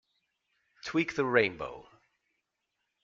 Tweak 0.83 1.13
the 1.15 1.25
Rainbow. 1.25 1.87